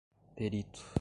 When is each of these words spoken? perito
perito 0.35 0.87